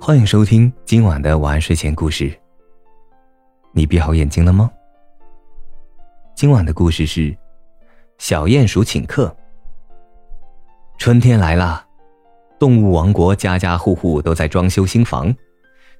[0.00, 2.32] 欢迎收听今晚的晚安睡前故事。
[3.72, 4.70] 你闭好眼睛了吗？
[6.34, 7.36] 今晚的故事是
[8.16, 9.34] 小鼹鼠请客。
[10.98, 11.84] 春天来了，
[12.60, 15.34] 动物王国家家户户都在装修新房，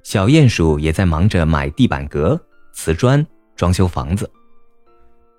[0.01, 2.39] 小鼹鼠也在忙着买地板革、
[2.73, 3.23] 瓷砖，
[3.55, 4.29] 装修房子。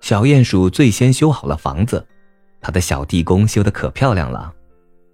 [0.01, 2.07] 小鼹鼠最先修好了房子，
[2.61, 4.53] 他的小地宫修得可漂亮了。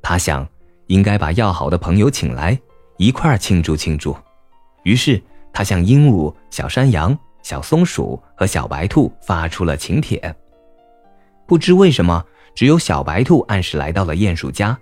[0.01, 0.47] 他想，
[0.87, 2.59] 应该把要好的朋友请来。
[2.97, 4.15] 一块儿庆祝庆祝，
[4.83, 5.21] 于是
[5.53, 10.35] 他向鹦鹉、小山羊、小松鼠和小白兔发出了请帖。
[11.45, 14.77] 不知为什么，只有小白兔按时来到了鼹鼠家，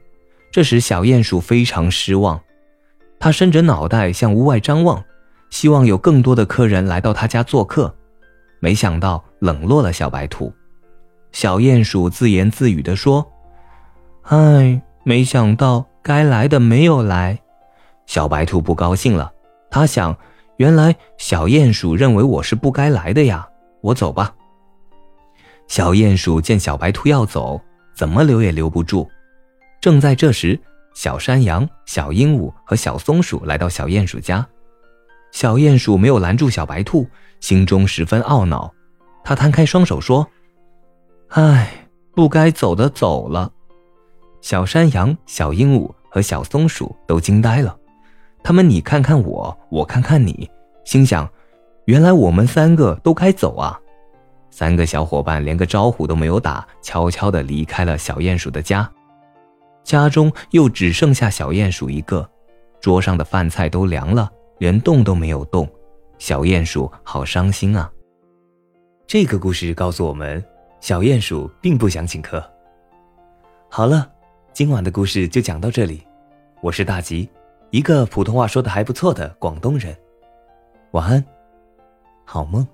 [0.51, 2.41] 这时小鼹鼠非常失望。
[3.19, 5.03] 他伸着脑袋向屋外张望，
[5.49, 7.93] 希望有更多的客人来到他家做客，
[8.59, 10.51] 没想到冷落了小白兔。
[11.31, 13.25] 小鼹鼠自言自语地说
[14.23, 17.39] ：“唉，没想到该来的没有来。”
[18.05, 19.31] 小白兔不高兴了，
[19.69, 20.15] 他想，
[20.57, 23.47] 原来小鼹鼠认为我是不该来的呀，
[23.81, 24.33] 我走吧。
[25.67, 27.59] 小鼹鼠见小白兔要走，
[27.95, 29.09] 怎么留也留不住。
[29.81, 30.59] 正在这时，
[30.93, 34.45] 小山羊、小鹦鹉和小松鼠来到小鼹鼠家，
[35.31, 37.07] 小鼹鼠没有拦住小白兔，
[37.39, 38.71] 心中十分懊恼。
[39.23, 40.25] 他摊开双手说
[41.29, 43.51] ：“唉，不该走的走了。”
[44.41, 47.75] 小山羊、小鹦鹉和小松鼠都惊呆了。
[48.45, 50.47] 他们你看看我，我看看你，
[50.83, 51.27] 心想：
[51.85, 53.81] 原来我们三个都该走啊！
[54.51, 58.87] 三个小伙伴连个招呼都没有打，悄悄地离开了小鼹鼠的家。
[59.83, 62.29] 家中又只剩下小鼹鼠一个，
[62.79, 65.67] 桌上的饭菜都凉了，连动都没有动。
[66.19, 67.91] 小鼹鼠好伤心啊！
[69.07, 70.43] 这个故事告诉我们，
[70.79, 72.47] 小鼹鼠并不想请客。
[73.71, 74.07] 好了，
[74.53, 76.05] 今晚的故事就讲到这里，
[76.61, 77.27] 我是大吉。
[77.75, 79.93] 一个普通话说的还不错的广东人，
[80.91, 81.21] 晚安，
[82.23, 82.65] 好梦。